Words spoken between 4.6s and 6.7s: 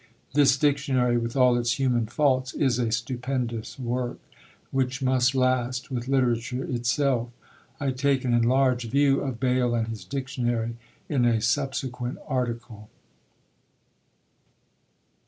which must last with literature